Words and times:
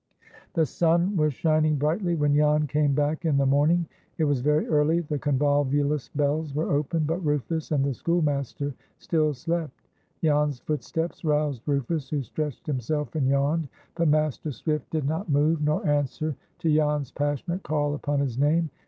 The 0.53 0.65
sun 0.65 1.15
was 1.15 1.31
shining 1.35 1.75
brightly 1.75 2.15
when 2.15 2.33
Jan 2.33 2.65
came 2.65 2.95
back 2.95 3.23
in 3.23 3.37
the 3.37 3.45
morning. 3.45 3.85
It 4.17 4.23
was 4.23 4.41
very 4.41 4.65
early. 4.67 5.01
The 5.01 5.19
convolvulus 5.19 6.09
bells 6.15 6.55
were 6.55 6.71
open, 6.71 7.03
but 7.03 7.23
Rufus 7.23 7.69
and 7.71 7.85
the 7.85 7.93
schoolmaster 7.93 8.73
still 8.97 9.31
slept. 9.35 9.79
Jan's 10.23 10.57
footsteps 10.59 11.23
roused 11.23 11.61
Rufus, 11.67 12.09
who 12.09 12.23
stretched 12.23 12.65
himself 12.65 13.13
and 13.13 13.27
yawned, 13.27 13.67
but 13.93 14.07
Master 14.07 14.51
Swift 14.51 14.89
did 14.89 15.07
not 15.07 15.29
move, 15.29 15.61
nor 15.61 15.85
answer 15.87 16.35
to 16.57 16.73
Jan's 16.75 17.11
passionate 17.11 17.61
call 17.61 17.93
upon 17.93 18.21
his 18.21 18.39
name. 18.39 18.71